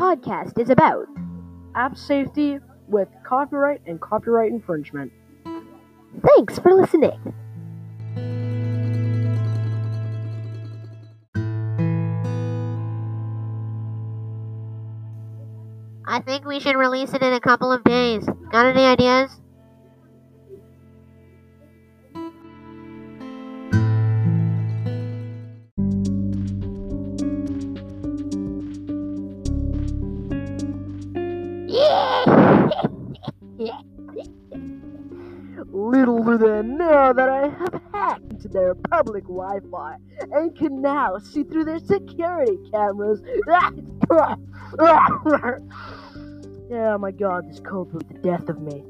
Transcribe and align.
podcast 0.00 0.58
is 0.58 0.70
about 0.70 1.06
app 1.74 1.94
safety 1.94 2.58
with 2.88 3.06
copyright 3.22 3.82
and 3.86 4.00
copyright 4.00 4.50
infringement. 4.50 5.12
Thanks 6.24 6.58
for 6.58 6.72
listening. 6.72 7.20
I 16.06 16.20
think 16.20 16.46
we 16.46 16.60
should 16.60 16.76
release 16.76 17.12
it 17.12 17.22
in 17.22 17.34
a 17.34 17.40
couple 17.40 17.70
of 17.70 17.84
days. 17.84 18.26
Got 18.50 18.74
any 18.74 18.86
ideas? 18.86 19.38
Little 35.70 36.24
do 36.24 36.38
they 36.38 36.62
know 36.62 37.12
that 37.12 37.28
I 37.28 37.48
have 37.48 37.82
hacked 37.92 38.32
into 38.32 38.48
their 38.48 38.74
public 38.74 39.24
Wi 39.24 39.58
Fi 39.70 39.96
and 40.32 40.56
can 40.56 40.80
now 40.80 41.18
see 41.18 41.42
through 41.44 41.66
their 41.66 41.78
security 41.78 42.56
cameras. 42.72 43.20
yeah, 46.70 46.96
my 46.96 47.10
god, 47.10 47.50
this 47.50 47.60
cold 47.60 47.92
was 47.92 48.02
the 48.08 48.14
death 48.22 48.48
of 48.48 48.62
me. 48.62 48.82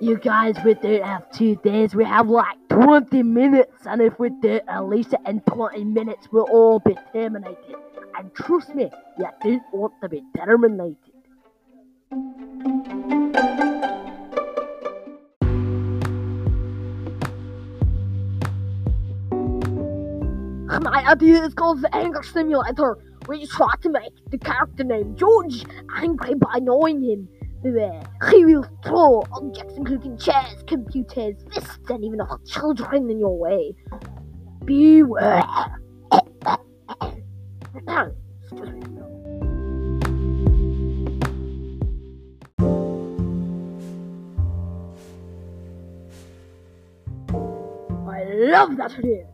You 0.00 0.16
guys, 0.18 0.56
don't 0.56 1.04
have 1.04 1.30
two 1.32 1.56
days, 1.56 1.94
we 1.94 2.04
have 2.04 2.28
like 2.28 2.63
20 2.74 3.22
minutes, 3.22 3.86
and 3.86 4.02
if 4.02 4.18
we 4.18 4.30
release 4.68 5.12
it 5.12 5.20
in 5.26 5.40
20 5.42 5.84
minutes, 5.84 6.26
we'll 6.32 6.42
all 6.50 6.80
be 6.80 6.96
terminated. 7.12 7.76
And 8.18 8.34
trust 8.34 8.74
me, 8.74 8.90
you 9.16 9.26
don't 9.42 9.62
want 9.72 9.92
to 10.02 10.08
be 10.08 10.22
terminated. 10.36 10.98
My 20.82 21.06
idea 21.06 21.44
is 21.44 21.54
called 21.54 21.80
the 21.80 21.94
Anger 21.94 22.24
Simulator, 22.24 22.98
where 23.26 23.38
you 23.38 23.46
try 23.46 23.74
to 23.82 23.88
make 23.88 24.12
the 24.30 24.38
character 24.38 24.82
named 24.82 25.16
George 25.16 25.64
angry 25.96 26.34
by 26.34 26.54
annoying 26.54 27.04
him. 27.04 27.28
He 27.64 28.44
will 28.44 28.66
throw 28.84 29.22
objects 29.32 29.74
including 29.78 30.18
chairs, 30.18 30.62
computers, 30.66 31.36
fists, 31.50 31.78
and 31.88 32.04
even 32.04 32.20
other 32.20 32.38
children 32.46 33.08
in 33.08 33.18
your 33.18 33.38
way. 33.38 33.74
Beware. 34.66 35.42
I 48.06 48.24
love 48.28 48.76
that 48.76 48.94
idea. 48.98 49.26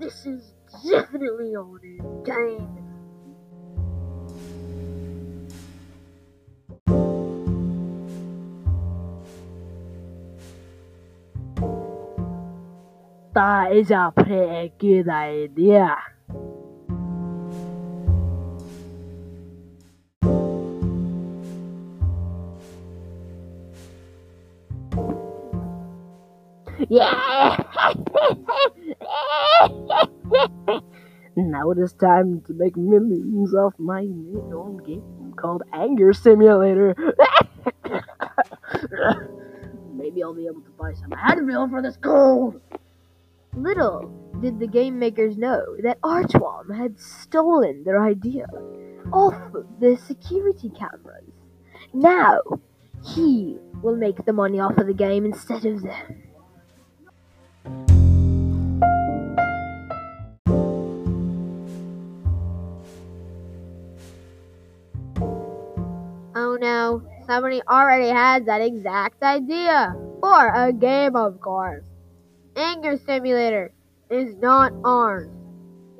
This 0.00 0.26
is 0.26 0.54
definitely 0.90 1.54
on 1.54 1.78
a 1.84 2.24
game. 2.24 2.81
That 13.34 13.72
is 13.72 13.90
a 13.90 14.12
pretty 14.14 14.74
good 14.78 15.08
idea. 15.08 15.96
Yeah! 26.90 27.62
now 31.36 31.70
it 31.70 31.78
is 31.78 31.94
time 31.94 32.42
to 32.42 32.52
make 32.52 32.76
millions 32.76 33.54
off 33.54 33.72
my 33.78 34.02
new 34.02 34.42
own 34.54 34.76
game 34.84 35.32
called 35.36 35.62
Anger 35.72 36.12
Simulator. 36.12 36.94
Maybe 39.94 40.22
I'll 40.22 40.34
be 40.34 40.46
able 40.46 40.60
to 40.60 40.70
buy 40.78 40.92
some 40.92 41.12
Advil 41.12 41.70
for 41.70 41.80
this 41.80 41.96
cold. 41.96 42.60
Little 43.62 44.10
did 44.40 44.58
the 44.58 44.66
game 44.66 44.98
makers 44.98 45.36
know 45.36 45.62
that 45.84 46.00
Archwam 46.00 46.76
had 46.76 46.98
stolen 46.98 47.84
their 47.84 48.04
idea 48.04 48.46
off 49.12 49.54
of 49.54 49.66
the 49.78 49.96
security 50.04 50.68
cameras. 50.68 51.30
Now, 51.94 52.40
he 53.04 53.60
will 53.80 53.94
make 53.94 54.24
the 54.24 54.32
money 54.32 54.58
off 54.58 54.76
of 54.78 54.88
the 54.88 54.92
game 54.92 55.24
instead 55.24 55.64
of 55.64 55.80
them. 55.80 56.22
Oh 66.34 66.58
no, 66.60 67.02
somebody 67.28 67.62
already 67.68 68.08
has 68.08 68.44
that 68.46 68.60
exact 68.60 69.22
idea. 69.22 69.94
For 70.20 70.52
a 70.52 70.72
game, 70.72 71.14
of 71.14 71.40
course. 71.40 71.84
Anger 72.56 72.98
Simulator 72.98 73.72
is 74.10 74.34
not 74.36 74.72
ours. 74.84 75.28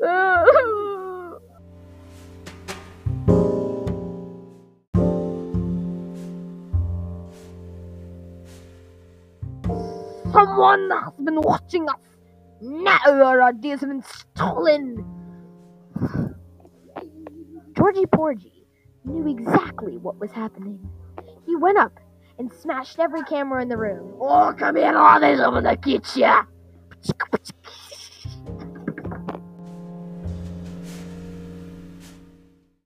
Someone 10.32 10.90
has 10.90 11.12
been 11.22 11.40
watching 11.40 11.88
us. 11.88 12.00
Now 12.60 12.98
our 13.06 13.42
ideas 13.42 13.80
have 13.80 13.88
been 13.88 14.02
stolen. 14.02 15.06
Georgie 17.76 18.06
Porgy 18.06 18.66
knew 19.04 19.30
exactly 19.30 19.96
what 19.96 20.18
was 20.18 20.32
happening. 20.32 20.78
He 21.46 21.56
went 21.56 21.78
up 21.78 21.98
and 22.38 22.52
smashed 22.52 22.98
every 22.98 23.22
camera 23.22 23.62
in 23.62 23.68
the 23.68 23.76
room. 23.76 24.14
Oh, 24.20 24.54
come 24.58 24.76
here, 24.76 24.96
all 24.96 25.20
this, 25.20 25.40
I'm 25.40 25.52
gonna 25.54 25.76
get 25.76 26.16
ya. 26.16 26.44